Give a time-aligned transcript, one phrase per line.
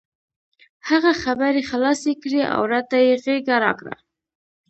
[0.89, 3.95] هغه خبرې خلاصې کړې او راته یې غېږه راکړه.